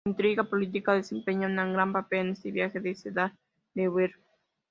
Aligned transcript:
La 0.05 0.09
intriga 0.13 0.43
política 0.43 0.93
desempeñará 0.95 1.63
un 1.63 1.73
gran 1.73 1.93
papel 1.93 2.21
en 2.25 2.29
este 2.31 2.49
viaje 2.49 2.79
de 2.79 2.95
Sebald 2.95 3.35
de 3.75 3.87
Weert. 3.87 4.15